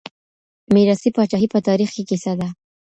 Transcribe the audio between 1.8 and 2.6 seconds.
کي کيسه ده.